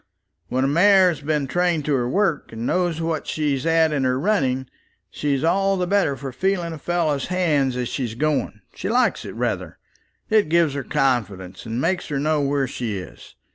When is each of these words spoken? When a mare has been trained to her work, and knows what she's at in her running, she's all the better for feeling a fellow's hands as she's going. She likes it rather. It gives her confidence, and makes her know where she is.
When 0.49 0.63
a 0.63 0.67
mare 0.67 1.09
has 1.09 1.21
been 1.21 1.45
trained 1.45 1.85
to 1.85 1.93
her 1.93 2.09
work, 2.09 2.51
and 2.51 2.65
knows 2.65 2.99
what 2.99 3.27
she's 3.27 3.67
at 3.67 3.93
in 3.93 4.03
her 4.03 4.19
running, 4.19 4.65
she's 5.11 5.43
all 5.43 5.77
the 5.77 5.85
better 5.85 6.15
for 6.17 6.31
feeling 6.31 6.73
a 6.73 6.79
fellow's 6.79 7.27
hands 7.27 7.77
as 7.77 7.87
she's 7.87 8.15
going. 8.15 8.61
She 8.73 8.89
likes 8.89 9.25
it 9.25 9.35
rather. 9.35 9.77
It 10.27 10.49
gives 10.49 10.73
her 10.73 10.81
confidence, 10.81 11.67
and 11.67 11.79
makes 11.79 12.07
her 12.07 12.17
know 12.19 12.41
where 12.41 12.67
she 12.67 12.97
is. 12.97 13.35